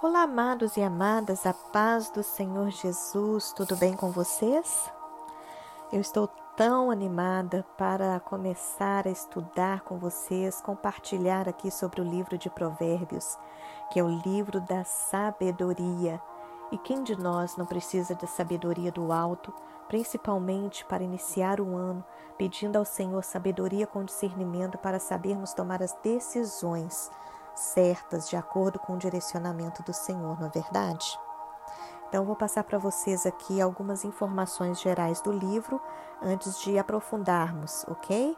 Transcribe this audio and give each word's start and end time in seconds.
Olá, 0.00 0.22
amados 0.22 0.76
e 0.76 0.80
amadas, 0.80 1.44
a 1.44 1.52
paz 1.52 2.08
do 2.08 2.22
Senhor 2.22 2.70
Jesus, 2.70 3.50
tudo 3.50 3.76
bem 3.76 3.96
com 3.96 4.12
vocês? 4.12 4.88
Eu 5.92 6.00
estou 6.00 6.28
tão 6.56 6.88
animada 6.88 7.66
para 7.76 8.20
começar 8.20 9.08
a 9.08 9.10
estudar 9.10 9.80
com 9.80 9.98
vocês, 9.98 10.60
compartilhar 10.60 11.48
aqui 11.48 11.68
sobre 11.68 12.00
o 12.00 12.04
livro 12.04 12.38
de 12.38 12.48
Provérbios, 12.48 13.36
que 13.90 13.98
é 13.98 14.04
o 14.04 14.20
livro 14.24 14.60
da 14.60 14.84
sabedoria. 14.84 16.22
E 16.70 16.78
quem 16.78 17.02
de 17.02 17.16
nós 17.16 17.56
não 17.56 17.66
precisa 17.66 18.14
da 18.14 18.28
sabedoria 18.28 18.92
do 18.92 19.10
alto, 19.10 19.52
principalmente 19.88 20.84
para 20.84 21.02
iniciar 21.02 21.60
o 21.60 21.76
ano, 21.76 22.04
pedindo 22.36 22.76
ao 22.76 22.84
Senhor 22.84 23.24
sabedoria 23.24 23.84
com 23.84 24.04
discernimento 24.04 24.78
para 24.78 25.00
sabermos 25.00 25.52
tomar 25.52 25.82
as 25.82 25.92
decisões 26.04 27.10
certas 27.58 28.28
de 28.28 28.36
acordo 28.36 28.78
com 28.78 28.94
o 28.94 28.98
direcionamento 28.98 29.82
do 29.82 29.92
Senhor, 29.92 30.38
não 30.38 30.46
é 30.46 30.50
verdade? 30.50 31.18
Então, 32.08 32.24
vou 32.24 32.36
passar 32.36 32.64
para 32.64 32.78
vocês 32.78 33.26
aqui 33.26 33.60
algumas 33.60 34.04
informações 34.04 34.80
gerais 34.80 35.20
do 35.20 35.30
livro 35.30 35.80
antes 36.22 36.58
de 36.60 36.78
aprofundarmos, 36.78 37.84
ok? 37.86 38.34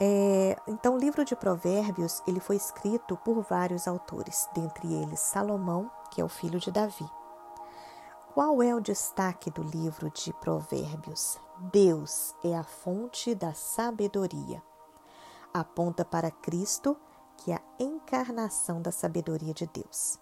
É, 0.00 0.56
então, 0.66 0.94
o 0.94 0.98
livro 0.98 1.24
de 1.24 1.36
Provérbios 1.36 2.22
ele 2.26 2.40
foi 2.40 2.56
escrito 2.56 3.16
por 3.18 3.42
vários 3.42 3.86
autores, 3.86 4.48
dentre 4.54 4.92
eles 4.94 5.20
Salomão, 5.20 5.90
que 6.10 6.20
é 6.20 6.24
o 6.24 6.28
filho 6.28 6.58
de 6.58 6.70
Davi. 6.70 7.08
Qual 8.32 8.62
é 8.62 8.74
o 8.74 8.80
destaque 8.80 9.50
do 9.50 9.62
livro 9.62 10.08
de 10.10 10.32
Provérbios? 10.34 11.38
Deus 11.58 12.34
é 12.44 12.56
a 12.56 12.62
fonte 12.62 13.34
da 13.34 13.52
sabedoria. 13.52 14.62
Aponta 15.52 16.04
para 16.04 16.30
Cristo 16.30 16.96
que 17.38 17.52
é 17.52 17.54
a 17.56 17.62
encarnação 17.78 18.82
da 18.82 18.92
sabedoria 18.92 19.54
de 19.54 19.66
Deus. 19.66 20.18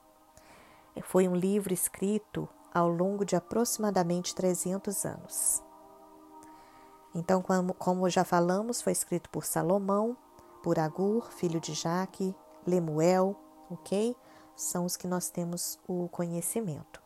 Foi 1.03 1.27
um 1.27 1.35
livro 1.35 1.75
escrito 1.75 2.49
ao 2.73 2.89
longo 2.89 3.25
de 3.25 3.35
aproximadamente 3.35 4.35
300 4.35 5.05
anos. 5.05 5.63
Então, 7.15 7.43
como 7.79 8.09
já 8.09 8.25
falamos, 8.25 8.81
foi 8.83 8.93
escrito 8.93 9.29
por 9.31 9.45
Salomão, 9.45 10.17
por 10.63 10.79
Agur, 10.79 11.31
filho 11.33 11.61
de 11.61 11.75
Jaque, 11.75 12.35
Lemuel, 12.67 13.35
ok? 13.71 14.15
São 14.55 14.85
os 14.85 14.97
que 14.97 15.07
nós 15.07 15.31
temos 15.31 15.79
o 15.89 16.09
conhecimento. 16.09 17.03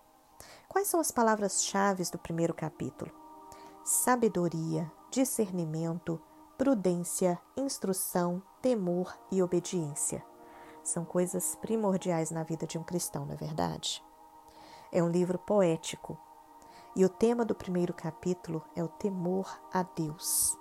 Quais 0.69 0.89
são 0.89 1.01
as 1.01 1.11
palavras-chave 1.11 2.05
do 2.11 2.19
primeiro 2.19 2.55
capítulo? 2.55 3.11
Sabedoria, 3.85 4.91
discernimento, 5.11 6.21
prudência, 6.61 7.41
instrução, 7.57 8.43
temor 8.61 9.19
e 9.33 9.43
obediência. 9.43 10.23
São 10.85 11.07
coisas 11.07 11.55
primordiais 11.55 12.31
na 12.31 12.43
vida 12.43 12.67
de 12.67 12.77
um 12.77 12.83
cristão, 12.83 13.25
não 13.25 13.33
é 13.33 13.37
verdade? 13.39 14.05
É 14.93 15.03
um 15.03 15.09
livro 15.09 15.39
poético 15.39 16.19
e 16.95 17.03
o 17.03 17.09
tema 17.09 17.47
do 17.47 17.55
primeiro 17.55 17.95
capítulo 17.95 18.63
é 18.77 18.85
o 18.85 18.89
temor 18.89 19.59
a 19.73 19.83
Deus, 19.83 20.55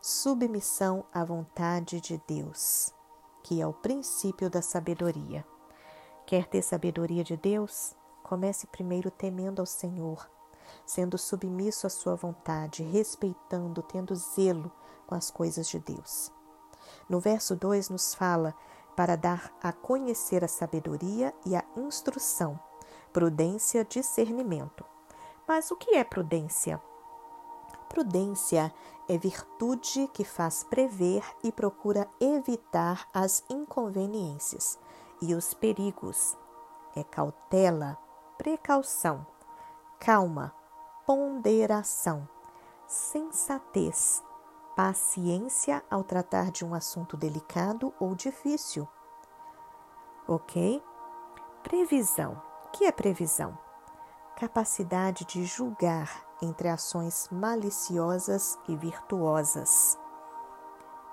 submissão 0.00 1.04
à 1.12 1.24
vontade 1.24 2.00
de 2.00 2.22
Deus, 2.28 2.94
que 3.42 3.60
é 3.60 3.66
o 3.66 3.72
princípio 3.72 4.48
da 4.48 4.62
sabedoria. 4.62 5.44
Quer 6.26 6.46
ter 6.46 6.62
sabedoria 6.62 7.24
de 7.24 7.36
Deus? 7.36 7.92
Comece 8.22 8.68
primeiro 8.68 9.10
temendo 9.10 9.58
ao 9.58 9.66
Senhor, 9.66 10.30
sendo 10.86 11.18
submisso 11.18 11.88
à 11.88 11.90
sua 11.90 12.14
vontade, 12.14 12.84
respeitando, 12.84 13.82
tendo 13.82 14.14
zelo 14.14 14.70
com 15.10 15.16
as 15.16 15.28
coisas 15.28 15.66
de 15.66 15.80
Deus. 15.80 16.32
No 17.08 17.18
verso 17.18 17.56
2 17.56 17.90
nos 17.90 18.14
fala 18.14 18.54
para 18.94 19.16
dar 19.16 19.52
a 19.60 19.72
conhecer 19.72 20.44
a 20.44 20.48
sabedoria 20.48 21.34
e 21.44 21.56
a 21.56 21.64
instrução, 21.76 22.58
prudência, 23.12 23.84
discernimento. 23.84 24.84
Mas 25.48 25.72
o 25.72 25.76
que 25.76 25.96
é 25.96 26.04
prudência? 26.04 26.80
Prudência 27.88 28.72
é 29.08 29.18
virtude 29.18 30.06
que 30.14 30.24
faz 30.24 30.62
prever 30.62 31.24
e 31.42 31.50
procura 31.50 32.08
evitar 32.20 33.08
as 33.12 33.42
inconveniências 33.50 34.78
e 35.20 35.34
os 35.34 35.52
perigos. 35.52 36.36
É 36.94 37.02
cautela, 37.02 37.98
precaução, 38.38 39.26
calma, 39.98 40.54
ponderação, 41.04 42.28
sensatez, 42.86 44.22
paciência 44.82 45.84
ao 45.90 46.02
tratar 46.02 46.50
de 46.50 46.64
um 46.64 46.74
assunto 46.74 47.14
delicado 47.14 47.92
ou 48.00 48.14
difícil. 48.14 48.88
Ok? 50.26 50.82
Previsão. 51.62 52.42
O 52.64 52.68
que 52.70 52.86
é 52.86 52.90
previsão? 52.90 53.58
Capacidade 54.36 55.26
de 55.26 55.44
julgar 55.44 56.24
entre 56.40 56.66
ações 56.66 57.28
maliciosas 57.30 58.58
e 58.66 58.74
virtuosas. 58.74 59.98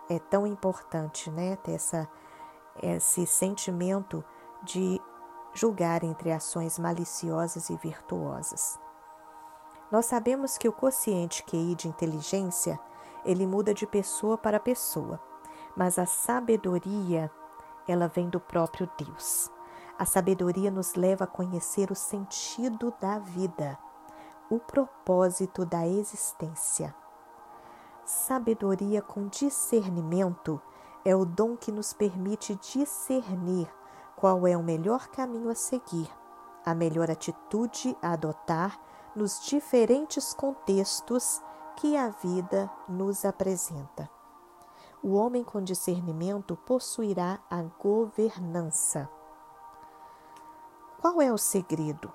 É 0.09 0.17
tão 0.17 0.47
importante, 0.47 1.29
né, 1.29 1.57
ter 1.57 1.73
essa, 1.73 2.07
esse 2.81 3.27
sentimento 3.27 4.23
de 4.63 5.01
julgar 5.53 6.05
entre 6.05 6.31
ações 6.31 6.79
maliciosas 6.79 7.69
e 7.69 7.75
virtuosas. 7.75 8.79
Nós 9.91 10.05
sabemos 10.05 10.57
que 10.57 10.69
o 10.69 10.73
quociente 10.73 11.43
QI 11.43 11.75
de 11.75 11.89
inteligência 11.89 12.79
ele 13.27 13.45
muda 13.45 13.73
de 13.73 13.85
pessoa 13.85 14.37
para 14.37 14.59
pessoa, 14.59 15.19
mas 15.75 15.99
a 15.99 16.05
sabedoria, 16.05 17.29
ela 17.87 18.07
vem 18.07 18.29
do 18.29 18.39
próprio 18.39 18.89
Deus. 18.97 19.51
A 19.99 20.05
sabedoria 20.05 20.71
nos 20.71 20.95
leva 20.95 21.25
a 21.25 21.27
conhecer 21.27 21.91
o 21.91 21.95
sentido 21.95 22.93
da 23.01 23.19
vida, 23.19 23.77
o 24.49 24.59
propósito 24.59 25.65
da 25.65 25.85
existência. 25.85 26.95
Sabedoria 28.05 29.01
com 29.01 29.27
discernimento 29.27 30.61
é 31.03 31.13
o 31.13 31.25
dom 31.25 31.57
que 31.57 31.71
nos 31.71 31.91
permite 31.91 32.55
discernir 32.55 33.67
qual 34.15 34.47
é 34.47 34.55
o 34.55 34.63
melhor 34.63 35.07
caminho 35.07 35.49
a 35.49 35.55
seguir, 35.55 36.09
a 36.65 36.73
melhor 36.73 37.11
atitude 37.11 37.97
a 38.01 38.13
adotar 38.13 38.79
nos 39.15 39.43
diferentes 39.45 40.33
contextos 40.33 41.41
que 41.77 41.95
a 41.95 42.09
vida 42.09 42.67
nos 42.89 43.23
apresenta. 43.23 44.09
O 45.03 45.13
homem 45.13 45.43
com 45.43 45.61
discernimento 45.61 46.57
possuirá 46.65 47.39
a 47.51 47.61
governança. 47.61 49.07
Qual 50.99 51.21
é 51.21 51.31
o 51.31 51.37
segredo? 51.37 52.11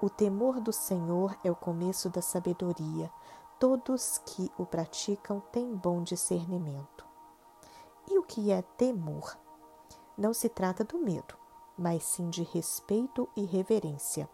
O 0.00 0.08
temor 0.08 0.60
do 0.60 0.72
Senhor 0.72 1.36
é 1.42 1.50
o 1.50 1.56
começo 1.56 2.08
da 2.08 2.22
sabedoria. 2.22 3.10
Todos 3.58 4.18
que 4.18 4.48
o 4.56 4.64
praticam 4.64 5.40
têm 5.50 5.74
bom 5.74 6.04
discernimento. 6.04 7.04
E 8.08 8.16
o 8.16 8.22
que 8.22 8.52
é 8.52 8.62
temor? 8.62 9.36
Não 10.16 10.32
se 10.32 10.48
trata 10.48 10.84
do 10.84 11.00
medo, 11.00 11.34
mas 11.76 12.04
sim 12.04 12.30
de 12.30 12.44
respeito 12.44 13.28
e 13.34 13.44
reverência, 13.44 14.30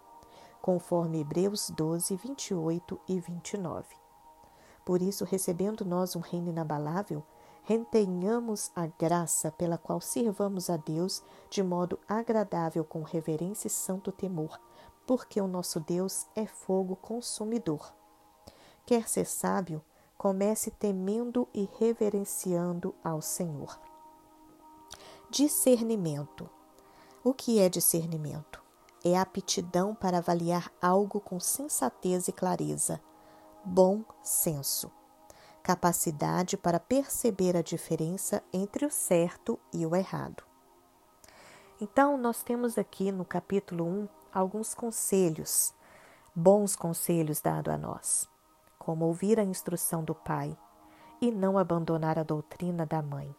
conforme 0.61 1.21
Hebreus 1.21 1.71
12, 1.71 2.15
28 2.15 3.01
e 3.09 3.19
29. 3.19 4.10
Por 4.85 5.03
isso, 5.03 5.25
recebendo 5.25 5.85
nós 5.85 6.17
um 6.17 6.21
reino 6.21 6.49
inabalável, 6.49 7.23
retenhamos 7.63 8.71
a 8.75 8.87
graça 8.87 9.51
pela 9.53 9.77
qual 9.77 10.01
sirvamos 10.01 10.71
a 10.71 10.77
Deus 10.77 11.23
de 11.49 11.63
modo 11.63 11.99
agradável 12.09 12.85
com 12.85 13.03
reverência 13.03 13.69
e 13.69 13.71
santo 13.71 14.11
temor, 14.11 14.59
porque 15.07 15.41
o 15.41 15.47
nosso 15.47 15.79
Deus 15.81 16.27
é 16.35 16.47
fogo 16.47 16.97
consumidor. 16.97 17.93
Quer 18.87 19.09
ser 19.09 19.27
sábio, 19.27 19.83
comece 20.17 20.71
temendo 20.71 21.47
e 21.55 21.69
reverenciando 21.79 22.95
ao 23.05 23.21
Senhor. 23.21 23.79
Discernimento. 25.31 26.49
O 27.23 27.33
que 27.33 27.61
é 27.61 27.69
discernimento? 27.69 28.61
É 29.05 29.17
aptidão 29.17 29.95
para 29.95 30.19
avaliar 30.19 30.73
algo 30.83 31.21
com 31.21 31.39
sensatez 31.39 32.29
e 32.29 32.33
clareza 32.33 33.01
bom 33.65 34.05
senso, 34.23 34.91
capacidade 35.63 36.57
para 36.57 36.81
perceber 36.81 37.57
a 37.57 37.63
diferença 37.63 38.43
entre 38.53 38.87
o 38.87 38.91
certo 38.91 39.59
e 39.73 39.87
o 39.87 39.95
errado. 39.95 40.43
Então, 41.81 42.17
nós 42.17 42.43
temos 42.43 42.77
aqui 42.77 43.11
no 43.11 43.25
capítulo 43.25 43.85
1 43.85 44.09
alguns 44.33 44.75
conselhos, 44.75 45.75
bons 46.35 46.77
conselhos 46.77 47.41
dados 47.41 47.73
a 47.73 47.79
nós, 47.79 48.29
como 48.79 49.07
ouvir 49.07 49.39
a 49.39 49.45
instrução 49.45 50.05
do 50.05 50.15
pai 50.15 50.57
e 51.21 51.31
não 51.31 51.59
abandonar 51.59 52.19
a 52.19 52.23
doutrina 52.23 52.87
da 52.87 53.03
mãe. 53.03 53.35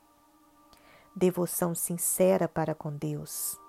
Devoção 1.15 1.75
sincera 1.75 2.47
para 2.47 2.73
com 2.73 2.95
Deus, 2.95 3.59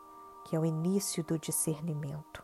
que 0.45 0.55
é 0.55 0.59
o 0.59 0.65
início 0.65 1.25
do 1.25 1.39
discernimento. 1.39 2.43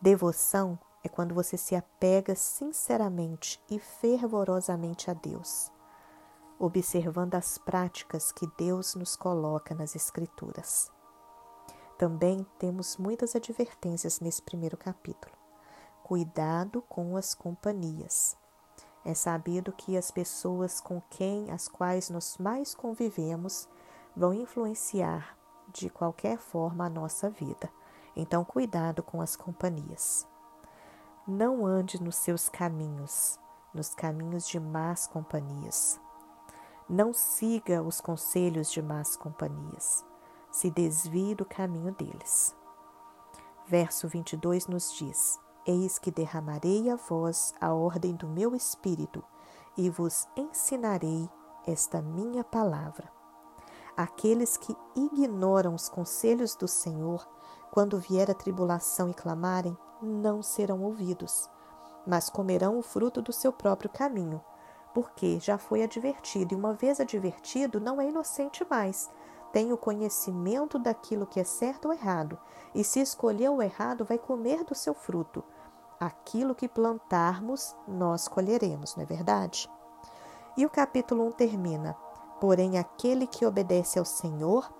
Devoção 0.00 0.78
é 1.06 1.08
quando 1.08 1.34
você 1.34 1.56
se 1.56 1.74
apega 1.74 2.34
sinceramente 2.34 3.62
e 3.70 3.78
fervorosamente 3.78 5.08
a 5.08 5.14
Deus, 5.14 5.70
observando 6.58 7.36
as 7.36 7.56
práticas 7.58 8.32
que 8.32 8.46
Deus 8.58 8.96
nos 8.96 9.14
coloca 9.14 9.72
nas 9.72 9.94
Escrituras. 9.94 10.90
Também 11.96 12.44
temos 12.58 12.96
muitas 12.96 13.36
advertências 13.36 14.20
nesse 14.20 14.42
primeiro 14.42 14.76
capítulo. 14.76 15.32
Cuidado 16.02 16.82
com 16.82 17.16
as 17.16 17.34
companhias. 17.34 18.36
É 19.04 19.14
sabido 19.14 19.72
que 19.72 19.96
as 19.96 20.10
pessoas 20.10 20.80
com 20.80 21.00
quem 21.08 21.52
as 21.52 21.68
quais 21.68 22.10
nós 22.10 22.36
mais 22.38 22.74
convivemos 22.74 23.68
vão 24.14 24.34
influenciar 24.34 25.38
de 25.72 25.88
qualquer 25.88 26.38
forma 26.38 26.86
a 26.86 26.90
nossa 26.90 27.30
vida. 27.30 27.70
Então, 28.16 28.44
cuidado 28.44 29.02
com 29.02 29.20
as 29.20 29.36
companhias. 29.36 30.26
Não 31.28 31.66
ande 31.66 32.00
nos 32.00 32.14
seus 32.14 32.48
caminhos, 32.48 33.36
nos 33.74 33.92
caminhos 33.92 34.46
de 34.46 34.60
más 34.60 35.08
companhias. 35.08 36.00
Não 36.88 37.12
siga 37.12 37.82
os 37.82 38.00
conselhos 38.00 38.70
de 38.70 38.80
más 38.80 39.16
companhias. 39.16 40.04
Se 40.52 40.70
desvie 40.70 41.34
do 41.34 41.44
caminho 41.44 41.90
deles. 41.90 42.54
Verso 43.66 44.06
22 44.06 44.68
nos 44.68 44.94
diz: 44.94 45.40
Eis 45.66 45.98
que 45.98 46.12
derramarei 46.12 46.88
a 46.90 46.94
vós 46.94 47.52
a 47.60 47.74
ordem 47.74 48.14
do 48.14 48.28
meu 48.28 48.54
espírito 48.54 49.24
e 49.76 49.90
vos 49.90 50.28
ensinarei 50.36 51.28
esta 51.66 52.00
minha 52.00 52.44
palavra. 52.44 53.10
Aqueles 53.96 54.56
que 54.56 54.76
ignoram 54.94 55.74
os 55.74 55.88
conselhos 55.88 56.54
do 56.54 56.68
Senhor, 56.68 57.26
quando 57.72 57.98
vier 57.98 58.30
a 58.30 58.34
tribulação 58.34 59.10
e 59.10 59.14
clamarem, 59.14 59.76
não 60.00 60.42
serão 60.42 60.82
ouvidos, 60.82 61.48
mas 62.06 62.28
comerão 62.28 62.78
o 62.78 62.82
fruto 62.82 63.20
do 63.20 63.32
seu 63.32 63.52
próprio 63.52 63.90
caminho, 63.90 64.42
porque 64.94 65.38
já 65.40 65.58
foi 65.58 65.82
advertido, 65.82 66.54
e 66.54 66.56
uma 66.56 66.72
vez 66.72 67.00
advertido, 67.00 67.80
não 67.80 68.00
é 68.00 68.08
inocente 68.08 68.66
mais, 68.68 69.10
tem 69.52 69.72
o 69.72 69.76
conhecimento 69.76 70.78
daquilo 70.78 71.26
que 71.26 71.40
é 71.40 71.44
certo 71.44 71.86
ou 71.86 71.92
errado, 71.92 72.38
e 72.74 72.84
se 72.84 73.00
escolher 73.00 73.50
o 73.50 73.62
errado, 73.62 74.04
vai 74.04 74.18
comer 74.18 74.64
do 74.64 74.74
seu 74.74 74.94
fruto. 74.94 75.42
Aquilo 75.98 76.54
que 76.54 76.68
plantarmos, 76.68 77.74
nós 77.88 78.28
colheremos, 78.28 78.94
não 78.96 79.02
é 79.02 79.06
verdade? 79.06 79.70
E 80.56 80.66
o 80.66 80.70
capítulo 80.70 81.26
1 81.28 81.32
termina: 81.32 81.96
Porém, 82.40 82.78
aquele 82.78 83.26
que 83.26 83.46
obedece 83.46 83.98
ao 83.98 84.04
Senhor 84.04 84.70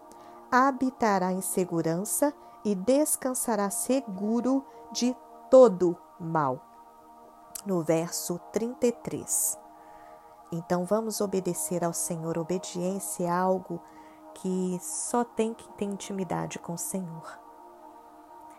habitará 0.50 1.32
em 1.32 1.40
segurança 1.40 2.34
e 2.66 2.74
descansará 2.74 3.70
seguro 3.70 4.66
de 4.90 5.16
todo 5.48 5.96
mal. 6.18 6.60
No 7.64 7.80
verso 7.80 8.40
33. 8.52 9.56
Então 10.50 10.84
vamos 10.84 11.20
obedecer 11.20 11.84
ao 11.84 11.92
Senhor. 11.92 12.36
Obediência 12.36 13.26
é 13.26 13.30
algo 13.30 13.80
que 14.34 14.78
só 14.82 15.22
tem 15.22 15.54
que 15.54 15.68
ter 15.74 15.84
intimidade 15.84 16.58
com 16.58 16.74
o 16.74 16.78
Senhor. 16.78 17.38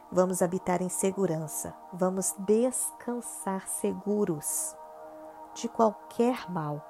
Vamos 0.10 0.42
habitar 0.42 0.82
em 0.82 0.88
segurança, 0.88 1.76
vamos 1.92 2.34
descansar 2.40 3.68
seguros 3.68 4.74
de 5.54 5.68
qualquer 5.68 6.50
mal, 6.50 6.82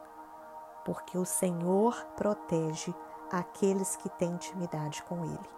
porque 0.85 1.17
o 1.17 1.25
Senhor 1.25 1.95
protege 2.15 2.93
aqueles 3.31 3.95
que 3.95 4.07
têm 4.07 4.33
intimidade 4.33 5.01
com 5.01 5.25
Ele. 5.25 5.49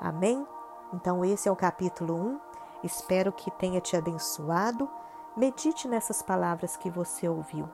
Amém? 0.00 0.44
Então, 0.92 1.24
esse 1.24 1.48
é 1.48 1.52
o 1.52 1.56
capítulo 1.56 2.14
1. 2.14 2.40
Espero 2.84 3.32
que 3.32 3.50
tenha 3.50 3.80
te 3.80 3.96
abençoado. 3.96 4.88
Medite 5.36 5.88
nessas 5.88 6.22
palavras 6.22 6.76
que 6.76 6.88
você 6.88 7.28
ouviu 7.28 7.68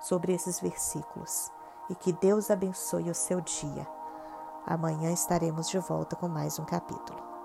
sobre 0.00 0.32
esses 0.32 0.60
versículos 0.60 1.50
e 1.88 1.94
que 1.94 2.12
Deus 2.12 2.50
abençoe 2.50 3.10
o 3.10 3.14
seu 3.14 3.40
dia. 3.40 3.86
Amanhã 4.66 5.12
estaremos 5.12 5.68
de 5.68 5.78
volta 5.78 6.16
com 6.16 6.28
mais 6.28 6.58
um 6.58 6.64
capítulo. 6.64 7.35